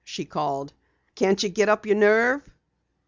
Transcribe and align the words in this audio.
she 0.03 0.25
called. 0.25 0.73
"Can't 1.13 1.43
you 1.43 1.49
get 1.49 1.69
up 1.69 1.85
your 1.85 1.95
nerve?" 1.95 2.49